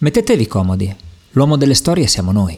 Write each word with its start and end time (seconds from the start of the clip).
Mettetevi 0.00 0.46
comodi, 0.46 0.94
l'uomo 1.32 1.56
delle 1.56 1.74
storie 1.74 2.06
siamo 2.06 2.30
noi. 2.30 2.56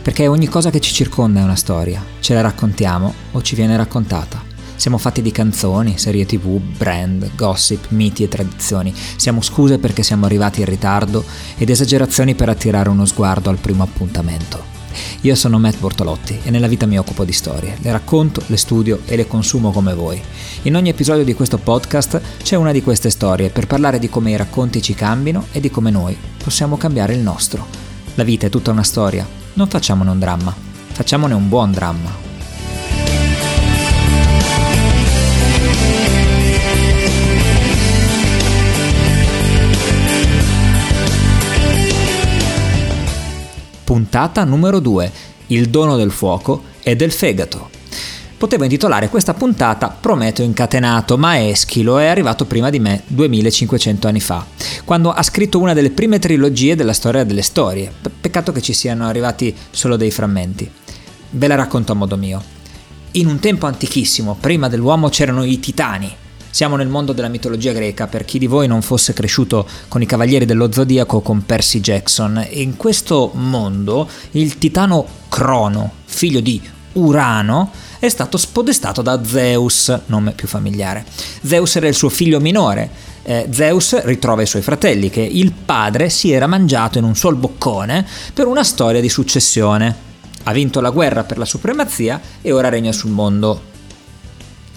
Perché 0.00 0.26
ogni 0.26 0.48
cosa 0.48 0.70
che 0.70 0.80
ci 0.80 0.94
circonda 0.94 1.40
è 1.40 1.42
una 1.42 1.54
storia, 1.54 2.02
ce 2.20 2.32
la 2.32 2.40
raccontiamo 2.40 3.12
o 3.32 3.42
ci 3.42 3.54
viene 3.54 3.76
raccontata. 3.76 4.42
Siamo 4.74 4.96
fatti 4.96 5.20
di 5.20 5.32
canzoni, 5.32 5.98
serie 5.98 6.24
tv, 6.24 6.58
brand, 6.58 7.34
gossip, 7.34 7.88
miti 7.90 8.22
e 8.22 8.28
tradizioni. 8.28 8.94
Siamo 9.16 9.42
scuse 9.42 9.76
perché 9.76 10.02
siamo 10.02 10.24
arrivati 10.24 10.60
in 10.60 10.66
ritardo 10.66 11.22
ed 11.58 11.68
esagerazioni 11.68 12.34
per 12.34 12.48
attirare 12.48 12.88
uno 12.88 13.04
sguardo 13.04 13.50
al 13.50 13.58
primo 13.58 13.82
appuntamento. 13.82 14.83
Io 15.22 15.34
sono 15.34 15.58
Matt 15.58 15.78
Bortolotti 15.78 16.40
e 16.42 16.50
nella 16.50 16.66
vita 16.66 16.86
mi 16.86 16.98
occupo 16.98 17.24
di 17.24 17.32
storie, 17.32 17.76
le 17.80 17.92
racconto, 17.92 18.42
le 18.46 18.56
studio 18.56 19.00
e 19.06 19.16
le 19.16 19.26
consumo 19.26 19.70
come 19.70 19.94
voi. 19.94 20.20
In 20.62 20.76
ogni 20.76 20.88
episodio 20.88 21.24
di 21.24 21.34
questo 21.34 21.58
podcast 21.58 22.20
c'è 22.42 22.56
una 22.56 22.72
di 22.72 22.82
queste 22.82 23.10
storie 23.10 23.50
per 23.50 23.66
parlare 23.66 23.98
di 23.98 24.08
come 24.08 24.30
i 24.30 24.36
racconti 24.36 24.82
ci 24.82 24.94
cambino 24.94 25.46
e 25.52 25.60
di 25.60 25.70
come 25.70 25.90
noi 25.90 26.16
possiamo 26.42 26.76
cambiare 26.76 27.14
il 27.14 27.20
nostro. 27.20 27.66
La 28.14 28.24
vita 28.24 28.46
è 28.46 28.50
tutta 28.50 28.70
una 28.70 28.82
storia, 28.82 29.26
non 29.54 29.68
facciamone 29.68 30.10
un 30.10 30.18
dramma, 30.18 30.54
facciamone 30.92 31.34
un 31.34 31.48
buon 31.48 31.72
dramma. 31.72 32.33
Puntata 44.14 44.44
numero 44.44 44.78
2. 44.78 45.12
Il 45.48 45.70
dono 45.70 45.96
del 45.96 46.12
fuoco 46.12 46.62
e 46.84 46.94
del 46.94 47.10
fegato. 47.10 47.68
Potevo 48.38 48.62
intitolare 48.62 49.08
questa 49.08 49.34
puntata 49.34 49.88
Prometeo 49.88 50.44
incatenato, 50.44 51.18
ma 51.18 51.44
Eschilo 51.48 51.98
è 51.98 52.06
arrivato 52.06 52.44
prima 52.44 52.70
di 52.70 52.78
me 52.78 53.02
2500 53.08 54.06
anni 54.06 54.20
fa, 54.20 54.46
quando 54.84 55.10
ha 55.10 55.20
scritto 55.24 55.58
una 55.58 55.72
delle 55.72 55.90
prime 55.90 56.20
trilogie 56.20 56.76
della 56.76 56.92
storia 56.92 57.24
delle 57.24 57.42
storie. 57.42 57.92
Peccato 58.20 58.52
che 58.52 58.62
ci 58.62 58.72
siano 58.72 59.08
arrivati 59.08 59.52
solo 59.72 59.96
dei 59.96 60.12
frammenti. 60.12 60.70
Ve 61.30 61.46
la 61.48 61.56
racconto 61.56 61.90
a 61.90 61.96
modo 61.96 62.16
mio. 62.16 62.40
In 63.12 63.26
un 63.26 63.40
tempo 63.40 63.66
antichissimo, 63.66 64.36
prima 64.38 64.68
dell'uomo 64.68 65.08
c'erano 65.08 65.42
i 65.42 65.58
titani, 65.58 66.14
siamo 66.54 66.76
nel 66.76 66.86
mondo 66.86 67.12
della 67.12 67.26
mitologia 67.26 67.72
greca, 67.72 68.06
per 68.06 68.24
chi 68.24 68.38
di 68.38 68.46
voi 68.46 68.68
non 68.68 68.80
fosse 68.80 69.12
cresciuto 69.12 69.66
con 69.88 70.02
i 70.02 70.06
Cavalieri 70.06 70.44
dello 70.44 70.70
Zodiaco 70.70 71.20
con 71.20 71.44
Percy 71.44 71.80
Jackson. 71.80 72.46
In 72.50 72.76
questo 72.76 73.32
mondo 73.34 74.08
il 74.30 74.56
titano 74.58 75.04
Crono, 75.28 75.90
figlio 76.04 76.38
di 76.38 76.62
Urano, 76.92 77.72
è 77.98 78.08
stato 78.08 78.36
spodestato 78.36 79.02
da 79.02 79.24
Zeus, 79.24 79.98
nome 80.06 80.30
più 80.30 80.46
familiare. 80.46 81.04
Zeus 81.42 81.74
era 81.74 81.88
il 81.88 81.94
suo 81.96 82.08
figlio 82.08 82.38
minore. 82.38 82.88
Eh, 83.24 83.48
Zeus 83.50 84.04
ritrova 84.04 84.42
i 84.42 84.46
suoi 84.46 84.62
fratelli 84.62 85.10
che 85.10 85.22
il 85.22 85.50
padre 85.50 86.08
si 86.08 86.30
era 86.30 86.46
mangiato 86.46 86.98
in 86.98 87.04
un 87.04 87.16
sol 87.16 87.34
boccone 87.34 88.06
per 88.32 88.46
una 88.46 88.62
storia 88.62 89.00
di 89.00 89.08
successione. 89.08 89.92
Ha 90.44 90.52
vinto 90.52 90.80
la 90.80 90.90
guerra 90.90 91.24
per 91.24 91.36
la 91.36 91.46
supremazia 91.46 92.20
e 92.40 92.52
ora 92.52 92.68
regna 92.68 92.92
sul 92.92 93.10
mondo. 93.10 93.60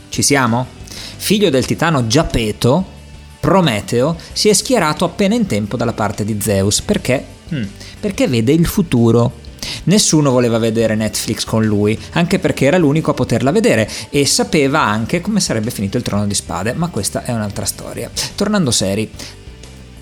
Ci 0.10 0.24
siamo? 0.24 0.77
Figlio 1.18 1.50
del 1.50 1.66
titano 1.66 2.08
Giapeto, 2.08 2.96
Prometeo 3.40 4.18
si 4.34 4.50
è 4.50 4.54
schierato 4.54 5.06
appena 5.06 5.36
in 5.36 5.46
tempo 5.46 5.78
dalla 5.78 5.94
parte 5.94 6.26
di 6.26 6.40
Zeus 6.42 6.82
perché, 6.82 7.26
hmm, 7.54 7.64
perché 8.00 8.28
vede 8.28 8.52
il 8.52 8.66
futuro. 8.66 9.46
Nessuno 9.86 10.32
voleva 10.32 10.58
vedere 10.58 10.96
Netflix 10.96 11.44
con 11.44 11.64
lui, 11.64 11.98
anche 12.12 12.40
perché 12.40 12.66
era 12.66 12.78
l'unico 12.78 13.12
a 13.12 13.14
poterla 13.14 13.52
vedere 13.52 13.90
e 14.10 14.26
sapeva 14.26 14.82
anche 14.82 15.22
come 15.22 15.40
sarebbe 15.40 15.72
finito 15.72 15.98
il 15.98 16.04
trono 16.04 16.26
di 16.26 16.34
spade, 16.34 16.74
ma 16.74 16.88
questa 16.90 17.24
è 17.24 17.32
un'altra 17.32 17.66
storia. 17.66 18.10
Tornando 18.36 18.72
seri, 18.72 19.10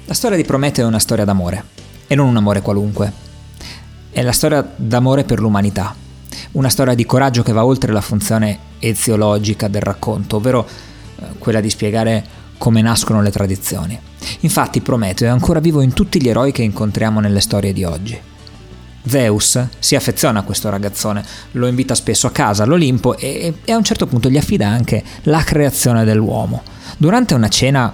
la 0.06 0.14
storia 0.14 0.38
di 0.38 0.44
Prometeo 0.44 0.86
è 0.86 0.88
una 0.88 1.00
storia 1.00 1.26
d'amore, 1.26 1.64
e 2.08 2.16
non 2.16 2.28
un 2.28 2.38
amore 2.38 2.62
qualunque. 2.62 3.12
È 4.12 4.22
la 4.22 4.32
storia 4.32 4.68
d'amore 4.76 5.24
per 5.24 5.40
l'umanità, 5.40 5.96
una 6.54 6.70
storia 6.70 6.94
di 6.94 7.06
coraggio 7.06 7.44
che 7.44 7.52
va 7.52 7.66
oltre 7.66 7.92
la 7.92 8.02
funzione 8.02 8.60
eziologica 8.80 9.68
del 9.68 9.82
racconto, 9.82 10.38
ovvero 10.38 10.68
quella 11.38 11.62
di 11.62 11.70
spiegare 11.70 12.24
come 12.58 12.82
nascono 12.82 13.22
le 13.22 13.32
tradizioni. 13.32 14.00
Infatti 14.42 14.82
Prometeo 14.82 15.28
è 15.28 15.32
ancora 15.32 15.60
vivo 15.60 15.82
in 15.82 15.94
tutti 15.94 16.22
gli 16.22 16.30
eroi 16.30 16.52
che 16.52 16.64
incontriamo 16.64 17.20
nelle 17.20 17.42
storie 17.42 17.74
di 17.74 17.84
oggi. 17.84 18.20
Zeus 19.08 19.68
si 19.78 19.96
affeziona 19.96 20.40
a 20.40 20.44
questo 20.44 20.70
ragazzone, 20.70 21.24
lo 21.52 21.68
invita 21.68 21.94
spesso 21.94 22.28
a 22.28 22.32
casa 22.32 22.64
all'Olimpo 22.64 23.16
e, 23.18 23.54
e 23.64 23.72
a 23.72 23.78
un 23.78 23.84
certo 23.84 24.08
punto 24.08 24.30
gli 24.30 24.38
affida 24.38 24.68
anche 24.68 25.04
la 25.24 25.44
creazione 25.44 26.04
dell'uomo. 26.06 26.64
Durante 26.98 27.36
una 27.36 27.50
cena 27.50 27.94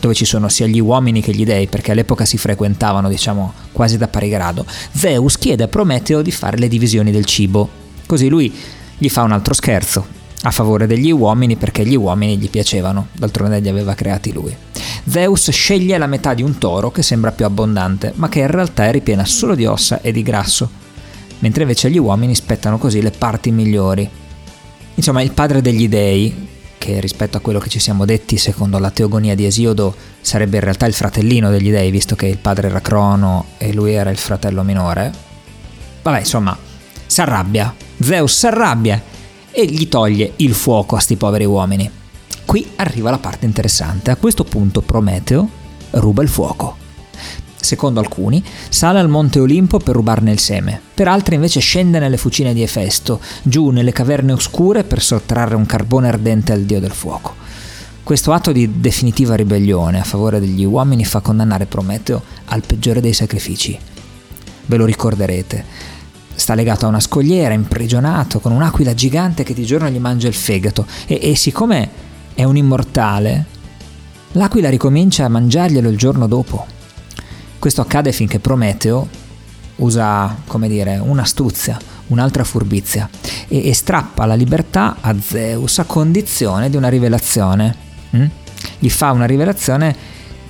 dove 0.00 0.14
ci 0.14 0.24
sono 0.24 0.48
sia 0.48 0.66
gli 0.66 0.80
uomini 0.80 1.20
che 1.20 1.32
gli 1.32 1.44
dei, 1.44 1.66
perché 1.66 1.90
all'epoca 1.90 2.24
si 2.24 2.38
frequentavano, 2.38 3.08
diciamo, 3.08 3.52
quasi 3.72 3.98
da 3.98 4.08
pari 4.08 4.28
grado, 4.28 4.64
Zeus 4.92 5.36
chiede 5.36 5.64
a 5.64 5.68
Prometeo 5.68 6.22
di 6.22 6.30
fare 6.30 6.56
le 6.56 6.68
divisioni 6.68 7.10
del 7.10 7.24
cibo. 7.24 7.68
Così 8.06 8.28
lui 8.28 8.54
gli 8.96 9.08
fa 9.08 9.22
un 9.22 9.32
altro 9.32 9.54
scherzo, 9.54 10.06
a 10.42 10.50
favore 10.50 10.86
degli 10.86 11.10
uomini 11.10 11.56
perché 11.56 11.84
gli 11.84 11.96
uomini 11.96 12.38
gli 12.38 12.48
piacevano, 12.48 13.08
d'altronde 13.12 13.58
li 13.58 13.68
aveva 13.68 13.94
creati 13.94 14.32
lui. 14.32 14.54
Zeus 15.08 15.50
sceglie 15.50 15.98
la 15.98 16.06
metà 16.06 16.34
di 16.34 16.42
un 16.42 16.58
toro 16.58 16.90
che 16.90 17.02
sembra 17.02 17.32
più 17.32 17.44
abbondante, 17.44 18.12
ma 18.16 18.28
che 18.28 18.40
in 18.40 18.46
realtà 18.46 18.86
è 18.86 18.92
ripiena 18.92 19.24
solo 19.24 19.54
di 19.54 19.66
ossa 19.66 20.00
e 20.00 20.12
di 20.12 20.22
grasso, 20.22 20.70
mentre 21.40 21.62
invece 21.62 21.90
gli 21.90 21.98
uomini 21.98 22.34
spettano 22.34 22.78
così 22.78 23.02
le 23.02 23.10
parti 23.10 23.50
migliori. 23.50 24.08
Insomma, 24.94 25.22
il 25.22 25.32
padre 25.32 25.60
degli 25.60 25.88
dei, 25.88 26.46
che 26.78 27.00
rispetto 27.00 27.36
a 27.36 27.40
quello 27.40 27.58
che 27.58 27.68
ci 27.68 27.80
siamo 27.80 28.04
detti 28.04 28.36
secondo 28.36 28.78
la 28.78 28.90
teogonia 28.90 29.34
di 29.34 29.44
Esiodo 29.44 29.94
sarebbe 30.20 30.58
in 30.58 30.62
realtà 30.62 30.86
il 30.86 30.94
fratellino 30.94 31.50
degli 31.50 31.70
dei, 31.70 31.90
visto 31.90 32.14
che 32.14 32.26
il 32.26 32.38
padre 32.38 32.68
era 32.68 32.80
Crono 32.80 33.46
e 33.58 33.72
lui 33.72 33.94
era 33.94 34.10
il 34.10 34.18
fratello 34.18 34.62
minore, 34.62 35.12
vabbè, 36.02 36.20
insomma, 36.20 36.56
si 37.06 37.20
arrabbia. 37.20 37.74
Zeus 38.00 38.38
si 38.38 38.46
arrabbia 38.46 39.02
e 39.58 39.64
gli 39.64 39.88
toglie 39.88 40.34
il 40.36 40.54
fuoco 40.54 40.94
a 40.94 41.00
sti 41.00 41.16
poveri 41.16 41.44
uomini. 41.44 41.90
Qui 42.44 42.64
arriva 42.76 43.10
la 43.10 43.18
parte 43.18 43.44
interessante. 43.44 44.12
A 44.12 44.16
questo 44.16 44.44
punto 44.44 44.82
Prometeo 44.82 45.48
ruba 45.90 46.22
il 46.22 46.28
fuoco. 46.28 46.76
Secondo 47.56 47.98
alcuni, 47.98 48.40
sale 48.68 49.00
al 49.00 49.08
monte 49.08 49.40
Olimpo 49.40 49.78
per 49.78 49.96
rubarne 49.96 50.30
il 50.30 50.38
seme, 50.38 50.80
per 50.94 51.08
altri 51.08 51.34
invece 51.34 51.58
scende 51.58 51.98
nelle 51.98 52.18
fucine 52.18 52.54
di 52.54 52.62
Efesto, 52.62 53.20
giù 53.42 53.70
nelle 53.70 53.90
caverne 53.90 54.30
oscure 54.30 54.84
per 54.84 55.02
sottrarre 55.02 55.56
un 55.56 55.66
carbone 55.66 56.06
ardente 56.06 56.52
al 56.52 56.62
dio 56.62 56.78
del 56.78 56.92
fuoco. 56.92 57.34
Questo 58.04 58.30
atto 58.30 58.52
di 58.52 58.78
definitiva 58.78 59.34
ribellione 59.34 59.98
a 59.98 60.04
favore 60.04 60.38
degli 60.38 60.64
uomini 60.64 61.04
fa 61.04 61.18
condannare 61.18 61.66
Prometeo 61.66 62.22
al 62.44 62.62
peggiore 62.64 63.00
dei 63.00 63.12
sacrifici. 63.12 63.76
Ve 64.66 64.76
lo 64.76 64.84
ricorderete 64.84 65.96
sta 66.38 66.54
legato 66.54 66.86
a 66.86 66.88
una 66.88 67.00
scogliera, 67.00 67.52
imprigionato, 67.52 68.38
con 68.38 68.52
un'aquila 68.52 68.94
gigante 68.94 69.42
che 69.42 69.54
di 69.54 69.64
giorno 69.64 69.88
gli 69.88 69.98
mangia 69.98 70.28
il 70.28 70.34
fegato 70.34 70.86
e, 71.06 71.18
e 71.20 71.36
siccome 71.36 71.90
è 72.32 72.44
un 72.44 72.56
immortale, 72.56 73.44
l'aquila 74.32 74.70
ricomincia 74.70 75.24
a 75.24 75.28
mangiarglielo 75.28 75.88
il 75.88 75.98
giorno 75.98 76.28
dopo. 76.28 76.64
Questo 77.58 77.80
accade 77.80 78.12
finché 78.12 78.38
Prometeo 78.38 79.08
usa, 79.76 80.36
come 80.46 80.68
dire, 80.68 80.98
un'astuzia, 80.98 81.76
un'altra 82.08 82.44
furbizia 82.44 83.10
e, 83.48 83.68
e 83.68 83.74
strappa 83.74 84.24
la 84.24 84.34
libertà 84.34 84.98
a 85.00 85.16
Zeus 85.20 85.80
a 85.80 85.84
condizione 85.84 86.70
di 86.70 86.76
una 86.76 86.88
rivelazione. 86.88 87.74
Mm? 88.16 88.26
Gli 88.78 88.90
fa 88.90 89.10
una 89.10 89.26
rivelazione 89.26 89.94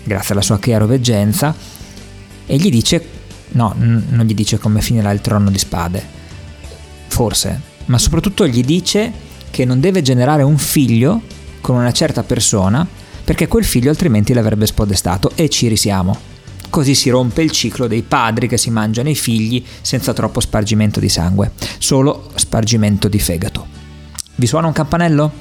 grazie 0.05 0.35
alla 0.35 0.43
sua 0.43 0.59
chiaroveggenza 0.59 1.55
e 2.47 2.57
gli 2.57 2.69
dice 2.69 3.17
No, 3.53 3.75
n- 3.79 4.07
non 4.11 4.27
gli 4.27 4.35
dice 4.35 4.59
come 4.59 4.81
finirà 4.81 5.11
il 5.11 5.21
trono 5.21 5.51
di 5.51 5.59
spade. 5.59 6.05
Forse. 7.09 7.61
Ma 7.87 7.99
soprattutto 7.99 8.47
gli 8.47 8.63
dice 8.63 9.13
che 9.51 9.65
non 9.65 9.81
deve 9.81 10.03
generare 10.03 10.43
un 10.43 10.59
figlio 10.59 11.23
con 11.61 11.77
una 11.77 11.93
certa 11.93 12.23
persona 12.23 12.87
perché 13.25 13.47
quel 13.47 13.65
figlio 13.65 13.91
altrimenti 13.91 14.33
l'avrebbe 14.33 14.67
spodestato 14.67 15.33
e 15.35 15.49
ci 15.49 15.69
risiamo. 15.69 16.17
Così 16.71 16.95
si 16.95 17.11
rompe 17.11 17.43
il 17.43 17.51
ciclo 17.51 17.87
dei 17.87 18.03
padri 18.03 18.49
che 18.49 18.57
si 18.57 18.71
mangiano 18.71 19.09
i 19.09 19.15
figli 19.15 19.63
senza 19.81 20.13
troppo 20.13 20.41
spargimento 20.41 21.01
di 21.01 21.09
sangue, 21.09 21.53
solo 21.79 22.31
spargimento 22.35 23.09
di 23.09 23.19
fegato. 23.19 23.67
Vi 24.35 24.47
suona 24.47 24.67
un 24.67 24.73
campanello? 24.73 25.33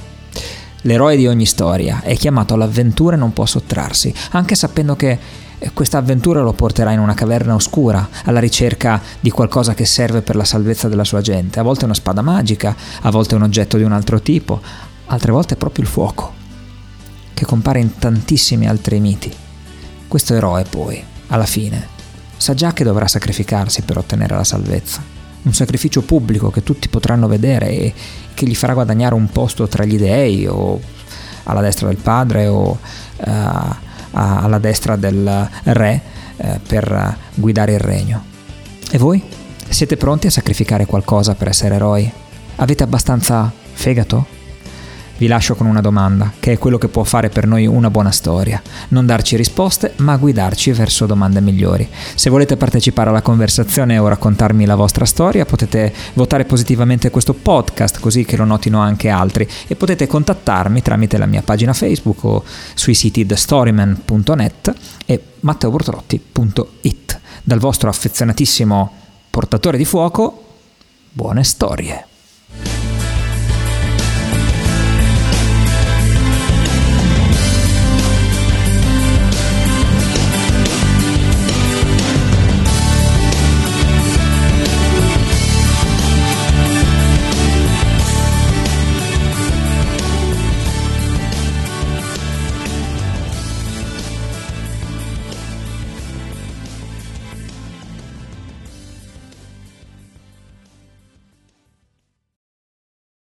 L'eroe 0.81 1.18
di 1.18 1.27
ogni 1.27 1.45
storia 1.45 2.01
è 2.01 2.15
chiamato 2.15 2.53
all'avventura 2.53 3.15
e 3.15 3.19
non 3.19 3.33
può 3.33 3.45
sottrarsi, 3.45 4.13
anche 4.31 4.56
sapendo 4.56 4.95
che 4.95 5.18
questa 5.74 5.98
avventura 5.98 6.42
lo 6.42 6.54
porterà 6.54 6.92
in 6.92 7.00
una 7.00 7.13
caverna 7.13 7.56
oscura, 7.56 8.07
alla 8.25 8.39
ricerca 8.39 9.01
di 9.19 9.31
qualcosa 9.31 9.74
che 9.74 9.86
serve 9.86 10.21
per 10.21 10.36
la 10.36 10.44
salvezza 10.44 10.88
della 10.88 11.04
sua 11.04 11.21
gente. 11.21 11.59
A 11.59 11.63
volte 11.63 11.86
una 11.86 11.94
spada 11.94 12.21
magica, 12.21 12.75
a 13.01 13.09
volte 13.09 13.36
un 13.36 13.42
oggetto 13.42 13.77
di 13.77 13.83
un 13.83 13.92
altro 13.92 14.21
tipo, 14.21 14.62
altre 15.07 15.31
volte 15.31 15.56
proprio 15.56 15.83
il 15.83 15.89
fuoco, 15.89 16.33
che 17.33 17.45
compare 17.45 17.80
in 17.80 17.98
tantissimi 17.98 18.68
altri 18.68 19.00
miti. 19.00 19.33
Questo 20.07 20.36
eroe 20.36 20.63
poi, 20.63 21.04
alla 21.27 21.45
fine, 21.45 21.88
sa 22.38 22.53
già 22.53 22.71
che 22.74 22.83
dovrà 22.83 23.07
sacrificarsi 23.07 23.81
per 23.81 23.98
ottenere 23.98 24.36
la 24.36 24.44
salvezza, 24.44 25.01
un 25.42 25.53
sacrificio 25.53 26.01
pubblico 26.03 26.51
che 26.51 26.63
tutti 26.63 26.88
potranno 26.88 27.27
vedere 27.27 27.69
e 27.69 27.94
che 28.33 28.45
gli 28.45 28.56
farà 28.56 28.74
guadagnare 28.74 29.15
un 29.15 29.30
posto 29.30 29.68
tra 29.68 29.86
gli 29.86 29.98
dei 29.98 30.45
o 30.45 30.80
alla 31.44 31.62
destra 31.62 31.88
del 31.88 31.98
padre 31.98 32.48
o 32.48 32.77
uh, 33.18 33.75
alla 34.17 34.59
destra 34.59 34.95
del 34.95 35.49
re 35.63 36.01
uh, 36.37 36.59
per 36.67 37.17
guidare 37.35 37.73
il 37.73 37.79
regno. 37.79 38.23
E 38.91 38.97
voi? 38.97 39.21
Siete 39.69 39.97
pronti 39.97 40.27
a 40.27 40.31
sacrificare 40.31 40.85
qualcosa 40.85 41.35
per 41.35 41.49
essere 41.49 41.75
eroi? 41.75 42.09
Avete 42.55 42.83
abbastanza 42.83 43.51
fegato? 43.73 44.37
Vi 45.17 45.25
lascio 45.25 45.55
con 45.55 45.65
una 45.65 45.81
domanda, 45.81 46.31
che 46.39 46.51
è 46.51 46.57
quello 46.59 46.77
che 46.77 46.89
può 46.89 47.03
fare 47.03 47.29
per 47.29 47.47
noi 47.47 47.65
una 47.65 47.89
buona 47.89 48.11
storia. 48.11 48.61
Non 48.89 49.07
darci 49.07 49.35
risposte, 49.35 49.93
ma 49.97 50.15
guidarci 50.15 50.71
verso 50.73 51.07
domande 51.07 51.41
migliori. 51.41 51.89
Se 52.13 52.29
volete 52.29 52.55
partecipare 52.55 53.09
alla 53.09 53.23
conversazione 53.23 53.97
o 53.97 54.07
raccontarmi 54.07 54.65
la 54.65 54.75
vostra 54.75 55.05
storia, 55.05 55.45
potete 55.45 55.91
votare 56.13 56.45
positivamente 56.45 57.09
questo 57.09 57.33
podcast, 57.33 57.99
così 57.99 58.25
che 58.25 58.37
lo 58.37 58.45
notino 58.45 58.79
anche 58.79 59.09
altri, 59.09 59.47
e 59.65 59.75
potete 59.75 60.05
contattarmi 60.05 60.83
tramite 60.83 61.17
la 61.17 61.25
mia 61.25 61.41
pagina 61.41 61.73
Facebook 61.73 62.23
o 62.23 62.43
sui 62.75 62.93
siti 62.93 63.25
thestoryman.net 63.25 64.73
e 65.07 65.23
matteobortrotti.it. 65.39 67.19
Dal 67.43 67.59
vostro 67.59 67.89
affezionatissimo 67.89 68.91
portatore 69.31 69.77
di 69.77 69.85
fuoco, 69.85 70.43
buone 71.11 71.43
storie. 71.43 72.05